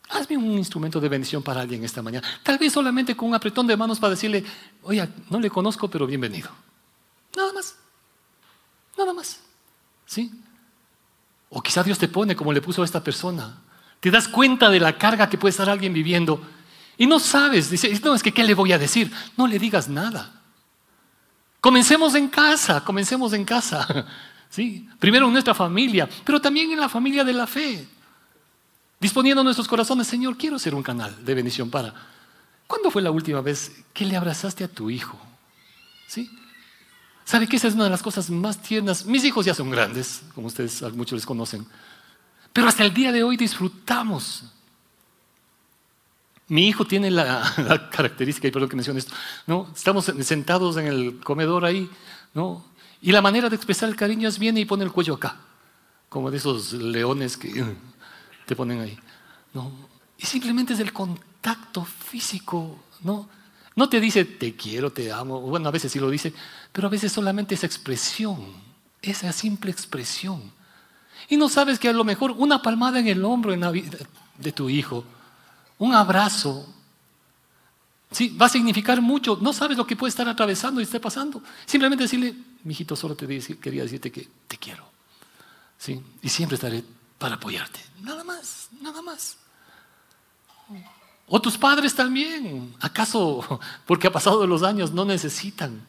[0.09, 2.25] Hazme un instrumento de bendición para alguien esta mañana.
[2.41, 4.43] Tal vez solamente con un apretón de manos para decirle,
[4.83, 6.49] oye, no le conozco, pero bienvenido.
[7.35, 7.75] Nada más.
[8.97, 9.39] Nada más.
[10.05, 10.31] ¿Sí?
[11.49, 13.61] O quizá Dios te pone como le puso a esta persona.
[13.99, 16.41] Te das cuenta de la carga que puede estar alguien viviendo
[16.97, 17.69] y no sabes.
[17.69, 19.11] Dices, no, es que ¿qué le voy a decir?
[19.35, 20.41] No le digas nada.
[21.59, 24.05] Comencemos en casa, comencemos en casa.
[24.49, 24.87] ¿Sí?
[24.99, 27.87] Primero en nuestra familia, pero también en la familia de la fe.
[28.99, 31.93] Disponiendo nuestros corazones, Señor, quiero ser un canal de bendición para.
[32.65, 35.17] ¿Cuándo fue la última vez que le abrazaste a tu hijo?
[36.07, 36.29] ¿Sí?
[37.23, 39.05] ¿Sabe que esa es una de las cosas más tiernas?
[39.05, 41.67] Mis hijos ya son grandes, como ustedes muchos les conocen.
[42.53, 44.45] Pero hasta el día de hoy disfrutamos.
[46.47, 49.13] Mi hijo tiene la, característica, y perdón que mencione esto,
[49.45, 49.69] ¿no?
[49.75, 51.89] estamos sentados en el comedor ahí,
[52.33, 52.65] ¿no?
[53.01, 55.37] y la manera de expresar el cariño es viene y pone el cuello acá,
[56.07, 57.65] como de esos leones que
[58.47, 58.97] te ponen ahí.
[59.53, 59.71] No.
[60.17, 63.29] Y simplemente es el contacto físico, ¿no?
[63.75, 66.33] No te dice te quiero, te amo, bueno, a veces sí lo dice,
[66.71, 68.39] pero a veces solamente esa expresión,
[69.01, 70.41] esa simple expresión.
[71.29, 73.99] Y no sabes que a lo mejor una palmada en el hombro en la vida
[74.37, 75.03] de tu hijo,
[75.77, 76.73] un abrazo,
[78.09, 79.37] sí, va a significar mucho.
[79.41, 81.43] No sabes lo que puede estar atravesando y esté pasando.
[81.65, 82.33] Simplemente decirle,
[82.63, 83.27] mijito, solo te
[83.59, 84.85] quería decirte que te quiero.
[85.77, 86.01] ¿Sí?
[86.23, 86.83] Y siempre estaré
[87.17, 87.79] para apoyarte.
[88.01, 89.37] Nada más, nada más.
[91.27, 92.73] O tus padres también.
[92.79, 95.85] ¿Acaso, porque ha pasado los años, no necesitan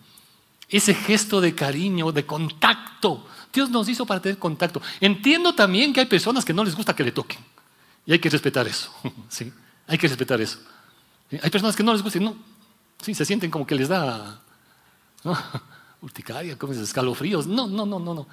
[0.69, 3.27] ese gesto de cariño, de contacto?
[3.53, 4.83] Dios nos hizo para tener contacto.
[5.01, 7.39] Entiendo también que hay personas que no les gusta que le toquen.
[8.05, 8.93] Y hay que respetar eso.
[9.29, 9.53] ¿sí?
[9.87, 10.59] Hay que respetar eso.
[11.31, 12.37] Hay personas que no les gusta, no,
[13.03, 14.41] sí, se sienten como que les da
[16.01, 17.47] urticaria, como escalofríos.
[17.47, 18.27] No, no, no, no, no.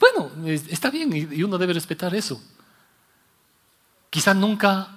[0.00, 2.40] Bueno, está bien y uno debe respetar eso.
[4.10, 4.88] Quizá nunca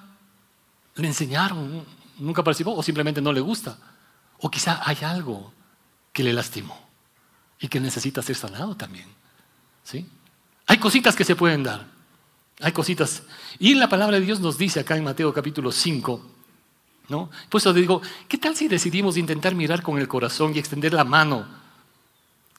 [0.96, 1.86] le enseñaron,
[2.18, 3.78] nunca participó o simplemente no le gusta.
[4.40, 5.54] O quizá hay algo
[6.14, 6.80] que le lastimó
[7.60, 9.08] y que necesita ser sanado también.
[9.84, 10.08] ¿Sí?
[10.68, 11.86] Hay cositas que se pueden dar.
[12.62, 13.24] Hay cositas.
[13.60, 16.26] Y la palabra de Dios nos dice acá en Mateo capítulo 5,
[17.10, 17.30] ¿no?
[17.50, 21.04] Pues os digo, ¿qué tal si decidimos intentar mirar con el corazón y extender la
[21.04, 21.48] mano?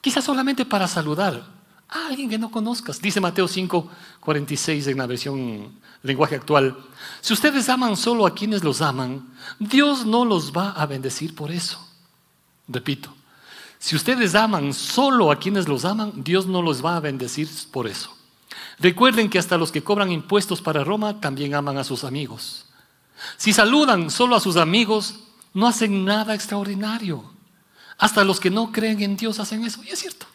[0.01, 1.45] Quizás solamente para saludar
[1.89, 3.01] a alguien que no conozcas.
[3.01, 6.77] Dice Mateo 5, 46 en la versión lenguaje actual.
[7.21, 11.51] Si ustedes aman solo a quienes los aman, Dios no los va a bendecir por
[11.51, 11.79] eso.
[12.67, 13.13] Repito,
[13.79, 17.85] Si ustedes aman solo a quienes los aman, Dios no los va a bendecir por
[17.85, 18.15] eso.
[18.79, 22.65] Recuerden que hasta los que cobran impuestos para Roma también aman a sus amigos.
[23.35, 25.15] Si saludan solo a sus amigos,
[25.53, 27.25] no hacen nada extraordinario.
[27.97, 29.83] Hasta los que no creen en Dios hacen eso.
[29.83, 30.25] Y es cierto.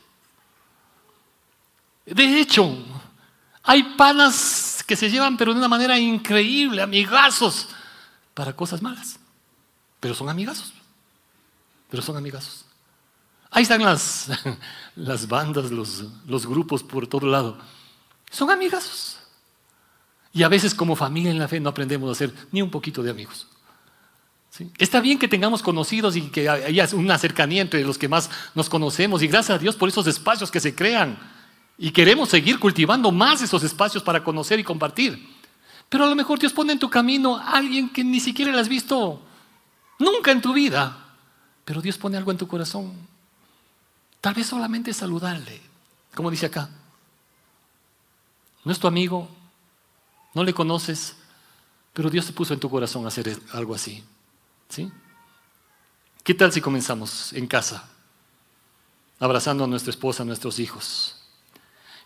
[2.15, 2.77] De hecho,
[3.63, 7.69] hay panas que se llevan pero de una manera increíble, amigazos,
[8.35, 9.19] para cosas malas.
[10.01, 10.73] Pero son amigazos.
[11.91, 12.65] Pero son amigazos.
[13.51, 14.29] Ahí están las,
[14.97, 17.59] las bandas, los, los grupos por todo lado.
[18.31, 19.19] Son amigazos.
[20.33, 23.03] Y a veces como familia en la fe no aprendemos a ser ni un poquito
[23.03, 23.47] de amigos.
[24.79, 28.69] Está bien que tengamos conocidos y que haya una cercanía entre los que más nos
[28.69, 31.19] conocemos y gracias a Dios por esos espacios que se crean.
[31.79, 35.39] Y queremos seguir cultivando más esos espacios para conocer y compartir.
[35.89, 38.59] Pero a lo mejor Dios pone en tu camino a alguien que ni siquiera le
[38.59, 39.23] has visto
[39.99, 41.15] nunca en tu vida.
[41.65, 42.93] Pero Dios pone algo en tu corazón.
[44.21, 45.61] Tal vez solamente saludarle,
[46.15, 46.69] como dice acá.
[48.65, 49.29] No es tu amigo,
[50.35, 51.17] no le conoces,
[51.93, 54.03] pero Dios te puso en tu corazón hacer algo así.
[54.69, 54.91] ¿Sí?
[56.25, 57.89] ¿Qué tal si comenzamos en casa,
[59.21, 61.18] abrazando a nuestra esposa, a nuestros hijos?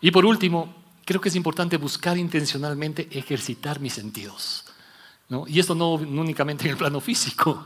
[0.03, 4.65] Y por último, creo que es importante buscar intencionalmente ejercitar mis sentidos.
[5.47, 7.65] Y esto no, únicamente en el plano físico,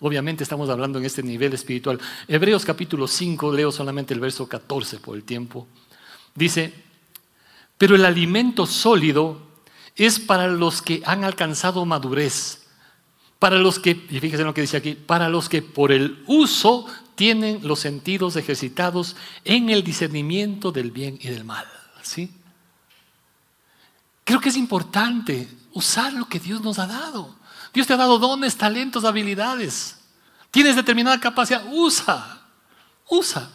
[0.00, 2.00] obviamente estamos hablando en este nivel espiritual.
[2.26, 5.68] Hebreos capítulo 5, leo solamente el verso 14 por el tiempo.
[6.34, 6.72] Dice,
[7.76, 9.42] pero el alimento sólido
[9.94, 12.64] es para los que han alcanzado madurez
[13.38, 16.22] para los que, y fíjense en lo que dice aquí, para los que por el
[16.26, 21.66] uso tienen los sentidos ejercitados en el discernimiento del bien y del mal.
[22.02, 22.30] ¿sí?
[24.24, 27.34] Creo que es importante usar lo que Dios nos ha dado.
[27.72, 29.96] Dios te ha dado dones, talentos, habilidades.
[30.50, 32.42] Tienes determinada capacidad, usa,
[33.08, 33.50] usa.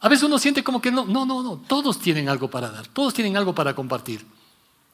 [0.00, 2.86] A veces uno siente como que no, no, no, no, todos tienen algo para dar,
[2.88, 4.26] todos tienen algo para compartir.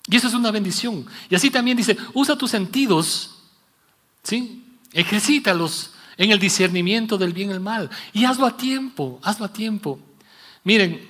[0.08, 1.06] Y eso es una bendición.
[1.30, 3.32] Y así también dice, usa tus sentidos
[4.26, 4.64] ¿Sí?
[4.92, 7.90] Ejercítalos en el discernimiento del bien y el mal.
[8.12, 10.00] Y hazlo a tiempo, hazlo a tiempo.
[10.64, 11.08] Miren,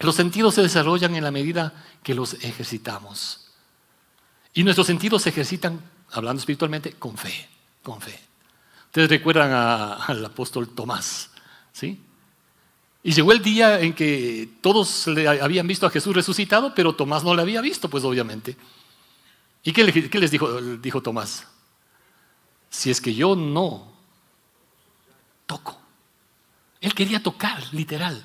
[0.00, 1.72] los sentidos se desarrollan en la medida
[2.02, 3.48] que los ejercitamos.
[4.54, 5.80] Y nuestros sentidos se ejercitan,
[6.12, 7.48] hablando espiritualmente, con fe,
[7.82, 8.18] con fe.
[8.86, 11.30] Ustedes recuerdan al apóstol Tomás,
[11.72, 12.00] ¿sí?
[13.02, 17.22] Y llegó el día en que todos le habían visto a Jesús resucitado, pero Tomás
[17.22, 18.56] no le había visto, pues obviamente.
[19.62, 21.46] ¿Y qué, les dijo, Tomás?
[22.70, 23.95] si es que yo no.
[26.80, 28.24] Él quería tocar, literal.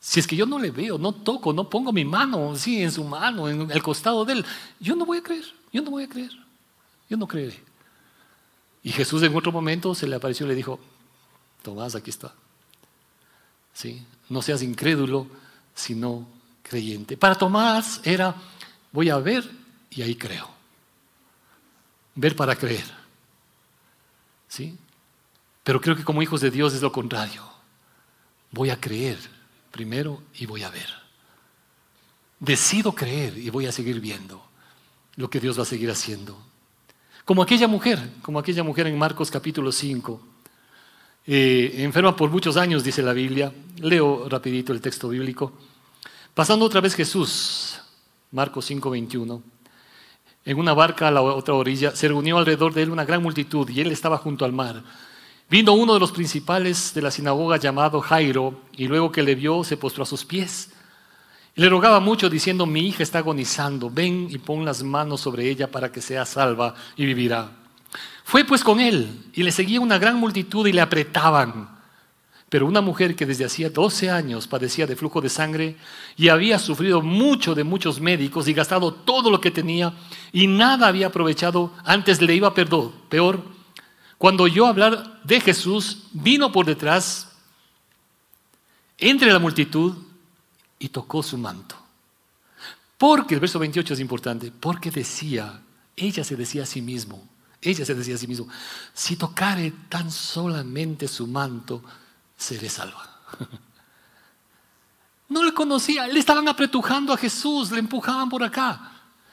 [0.00, 2.92] Si es que yo no le veo, no toco, no pongo mi mano sí, en
[2.92, 4.46] su mano, en el costado de él,
[4.78, 6.30] yo no voy a creer, yo no voy a creer,
[7.08, 7.62] yo no creeré.
[8.82, 10.78] Y Jesús en otro momento se le apareció y le dijo,
[11.62, 12.32] Tomás, aquí está.
[13.72, 14.04] ¿Sí?
[14.28, 15.26] No seas incrédulo,
[15.74, 16.26] sino
[16.62, 17.16] creyente.
[17.16, 18.34] Para Tomás era,
[18.92, 19.50] voy a ver
[19.90, 20.48] y ahí creo.
[22.14, 22.84] Ver para creer.
[24.48, 24.76] ¿Sí?
[25.68, 27.42] Pero creo que como hijos de Dios es lo contrario.
[28.52, 29.18] Voy a creer
[29.70, 30.88] primero y voy a ver.
[32.40, 34.42] Decido creer y voy a seguir viendo
[35.16, 36.38] lo que Dios va a seguir haciendo.
[37.26, 40.18] Como aquella mujer, como aquella mujer en Marcos capítulo 5,
[41.26, 43.52] eh, enferma por muchos años, dice la Biblia.
[43.76, 45.52] Leo rapidito el texto bíblico.
[46.32, 47.78] Pasando otra vez Jesús,
[48.30, 49.42] Marcos 5, 21
[50.46, 53.68] en una barca a la otra orilla, se reunió alrededor de él una gran multitud
[53.68, 54.82] y él estaba junto al mar.
[55.50, 59.64] Vino uno de los principales de la sinagoga llamado Jairo y luego que le vio
[59.64, 60.70] se postró a sus pies.
[61.56, 65.48] Y le rogaba mucho diciendo, mi hija está agonizando, ven y pon las manos sobre
[65.48, 67.50] ella para que sea salva y vivirá.
[68.24, 71.78] Fue pues con él y le seguía una gran multitud y le apretaban.
[72.50, 75.76] Pero una mujer que desde hacía 12 años padecía de flujo de sangre
[76.18, 79.94] y había sufrido mucho de muchos médicos y gastado todo lo que tenía
[80.30, 83.57] y nada había aprovechado, antes le iba peor.
[84.18, 87.28] Cuando oyó hablar de Jesús, vino por detrás,
[88.98, 89.96] entre la multitud
[90.78, 91.76] y tocó su manto.
[92.98, 95.62] Porque, el verso 28 es importante, porque decía,
[95.96, 97.28] ella se decía a sí mismo,
[97.62, 98.48] ella se decía a sí mismo,
[98.92, 101.82] si tocare tan solamente su manto,
[102.36, 103.20] seré salva.
[105.30, 108.92] No le conocía, le estaban apretujando a Jesús, le empujaban por acá.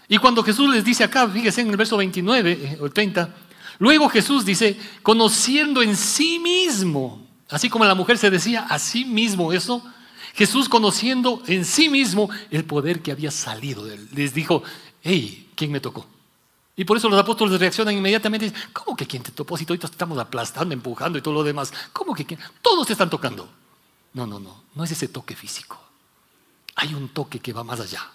[0.10, 3.34] Y cuando Jesús les dice acá, fíjense en el verso 29 eh, o 30,
[3.80, 9.06] luego Jesús dice, conociendo en sí mismo, así como la mujer se decía a sí
[9.06, 9.84] mismo eso,
[10.34, 14.64] Jesús conociendo en sí mismo el poder que había salido de él, les dijo,
[15.02, 16.06] hey, ¿quién me tocó?
[16.76, 19.56] Y por eso los apóstoles reaccionan inmediatamente y dicen, ¿cómo que quién te tocó?
[19.56, 21.72] Si todos estamos aplastando, empujando y todo lo demás.
[21.94, 22.40] ¿Cómo que quién?
[22.62, 23.50] Todos te están tocando.
[24.14, 25.80] No, no, no, no es ese toque físico.
[26.76, 28.06] Hay un toque que va más allá.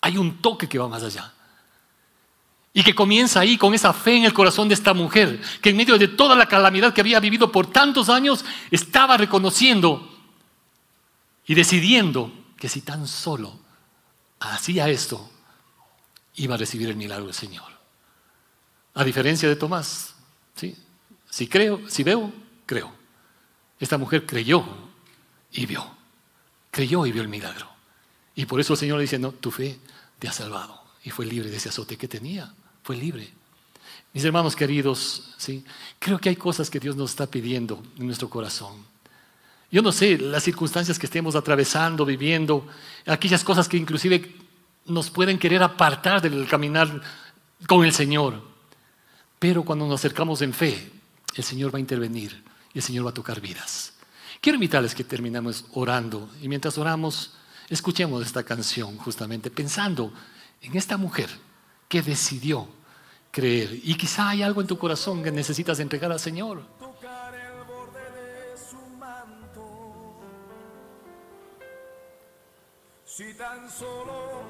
[0.00, 1.32] Hay un toque que va más allá.
[2.72, 5.76] Y que comienza ahí con esa fe en el corazón de esta mujer, que en
[5.76, 10.08] medio de toda la calamidad que había vivido por tantos años, estaba reconociendo
[11.46, 13.58] y decidiendo que si tan solo
[14.38, 15.28] hacía esto,
[16.36, 17.72] iba a recibir el milagro del Señor.
[18.94, 20.14] A diferencia de Tomás,
[20.54, 20.76] ¿sí?
[21.28, 22.32] si creo, si veo,
[22.66, 22.92] creo.
[23.78, 24.64] Esta mujer creyó
[25.52, 25.84] y vio.
[26.70, 27.68] Creyó y vio el milagro.
[28.34, 29.78] Y por eso el Señor le dice, no, tu fe
[30.18, 30.82] te ha salvado.
[31.02, 32.52] Y fue libre de ese azote que tenía.
[32.90, 33.28] Fue libre.
[34.12, 35.64] Mis hermanos queridos, ¿sí?
[36.00, 38.84] creo que hay cosas que Dios nos está pidiendo en nuestro corazón.
[39.70, 42.66] Yo no sé las circunstancias que estemos atravesando, viviendo,
[43.06, 44.34] aquellas cosas que inclusive
[44.86, 47.00] nos pueden querer apartar del caminar
[47.68, 48.42] con el Señor.
[49.38, 50.90] Pero cuando nos acercamos en fe,
[51.36, 52.42] el Señor va a intervenir
[52.74, 53.92] y el Señor va a tocar vidas.
[54.40, 57.34] Quiero invitarles que terminemos orando y mientras oramos,
[57.68, 60.12] escuchemos esta canción justamente pensando
[60.60, 61.30] en esta mujer
[61.90, 62.68] que decidió
[63.30, 66.62] creer y quizá hay algo en tu corazón que necesitas entregar al Señor.
[73.04, 74.40] Si tan solo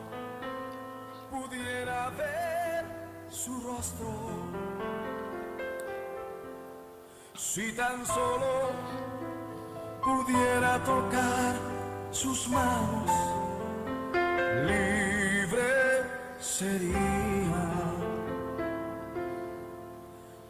[1.28, 2.84] pudiera ver
[3.28, 4.06] su rostro,
[7.36, 8.70] si tan solo
[10.04, 11.56] pudiera tocar
[12.12, 13.10] sus manos,
[14.66, 16.04] libre
[16.38, 17.29] sería.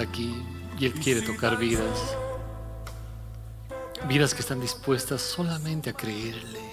[0.00, 0.34] aquí
[0.78, 2.16] y Él quiere tocar vidas.
[4.08, 6.64] Vidas que están dispuestas solamente a creerle,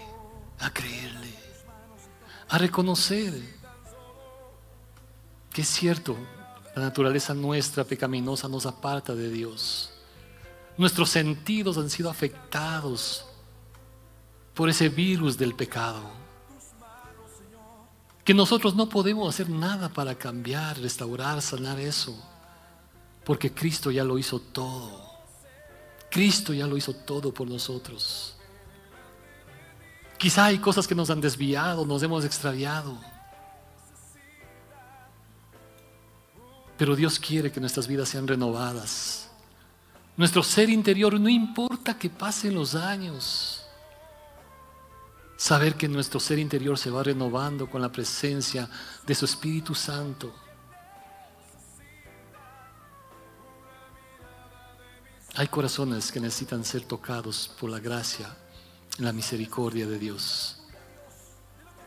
[0.59, 1.33] a creerle,
[2.49, 3.33] a reconocer
[5.57, 6.15] que es cierto,
[6.75, 9.89] la naturaleza nuestra pecaminosa nos aparta de Dios.
[10.77, 13.25] Nuestros sentidos han sido afectados
[14.53, 16.03] por ese virus del pecado.
[18.23, 22.15] Que nosotros no podemos hacer nada para cambiar, restaurar, sanar eso.
[23.27, 25.01] Porque Cristo ya lo hizo todo.
[26.09, 28.37] Cristo ya lo hizo todo por nosotros.
[30.17, 32.97] Quizá hay cosas que nos han desviado, nos hemos extraviado.
[36.77, 39.29] Pero Dios quiere que nuestras vidas sean renovadas.
[40.15, 43.61] Nuestro ser interior, no importa que pasen los años.
[45.35, 48.69] Saber que nuestro ser interior se va renovando con la presencia
[49.05, 50.46] de su Espíritu Santo.
[55.37, 58.35] Hay corazones que necesitan ser tocados por la gracia
[58.97, 60.57] la misericordia de Dios.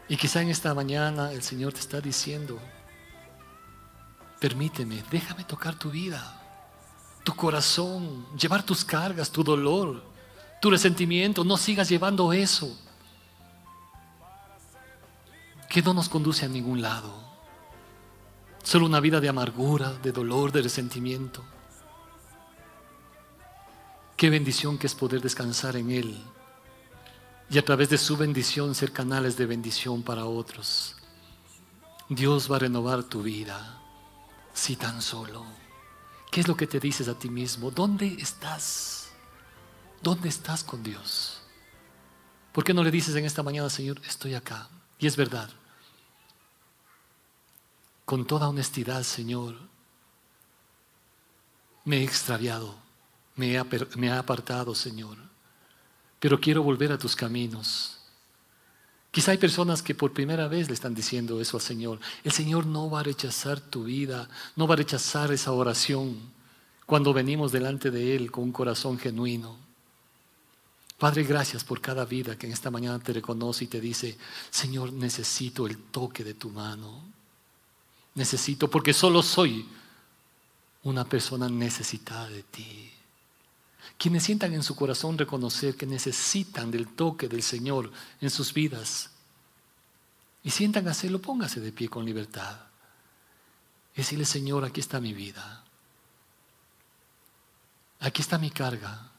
[0.08, 2.60] Y quizá en esta mañana el Señor te está diciendo,
[4.38, 6.40] permíteme, déjame tocar tu vida,
[7.24, 10.00] tu corazón, llevar tus cargas, tu dolor,
[10.60, 12.78] tu resentimiento, no sigas llevando eso
[15.68, 17.12] que no nos conduce a ningún lado.
[18.62, 21.42] Solo una vida de amargura, de dolor, de resentimiento.
[24.20, 26.22] Qué bendición que es poder descansar en Él
[27.48, 30.94] y a través de su bendición ser canales de bendición para otros.
[32.10, 33.80] Dios va a renovar tu vida
[34.52, 35.46] si tan solo.
[36.30, 37.70] ¿Qué es lo que te dices a ti mismo?
[37.70, 39.10] ¿Dónde estás?
[40.02, 41.40] ¿Dónde estás con Dios?
[42.52, 44.68] ¿Por qué no le dices en esta mañana, Señor, estoy acá?
[44.98, 45.48] Y es verdad
[48.04, 49.56] con toda honestidad, Señor,
[51.86, 52.76] me he extraviado,
[53.40, 55.16] me he, apartado, Señor.
[56.18, 57.96] pero quiero volver a tus caminos.
[59.10, 61.98] Quizá hay personas que por primera vez le están diciendo eso al Señor.
[62.22, 66.16] El Señor no va a rechazar tu vida, no va a rechazar esa oración
[66.86, 69.56] cuando venimos delante de Él con un corazón genuino.
[70.98, 74.18] Padre, gracias por cada vida que en esta mañana te reconoce y te dice,
[74.50, 77.02] Señor, necesito el toque de tu mano.
[78.14, 79.66] Necesito, porque solo soy
[80.82, 82.90] una persona necesitada de ti.
[84.00, 87.92] Quienes sientan en su corazón reconocer que necesitan del toque del Señor
[88.22, 89.10] en sus vidas
[90.42, 92.60] y sientan hacerlo, póngase de pie con libertad.
[93.94, 95.62] Y decirle, Señor, aquí está mi vida.
[97.98, 99.10] Aquí está mi carga.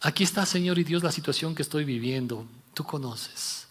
[0.00, 2.46] Aquí está, Señor y Dios, la situación que estoy viviendo.
[2.72, 3.66] Tú conoces.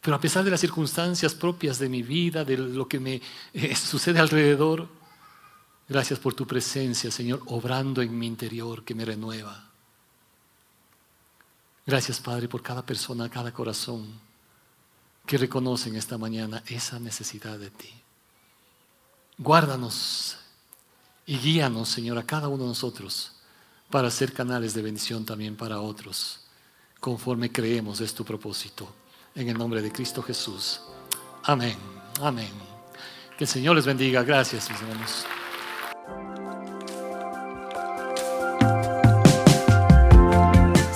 [0.00, 3.20] Pero a pesar de las circunstancias propias de mi vida, de lo que me
[3.52, 4.88] eh, sucede alrededor,
[5.88, 9.70] gracias por tu presencia, Señor, obrando en mi interior que me renueva.
[11.86, 14.06] Gracias, Padre, por cada persona, cada corazón
[15.26, 17.90] que reconocen esta mañana esa necesidad de ti.
[19.38, 20.38] Guárdanos
[21.26, 23.32] y guíanos, Señor, a cada uno de nosotros
[23.90, 26.40] para ser canales de bendición también para otros,
[27.00, 28.88] conforme creemos es tu propósito.
[29.34, 30.80] En el nombre de Cristo Jesús.
[31.42, 31.76] Amén.
[32.20, 32.52] Amén.
[33.36, 34.22] Que el Señor les bendiga.
[34.22, 35.26] Gracias, mis hermanos.